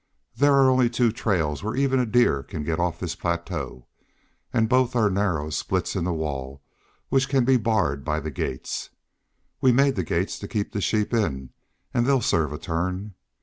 [0.35, 3.85] There are only two trails where even a deer can get off this plateau,
[4.51, 6.63] and both are narrow splits in the wall,
[7.09, 8.89] which can be barred by the gates.
[9.61, 11.51] We made the gates to keep the sheep in,
[11.93, 13.13] and they'll serve a turn.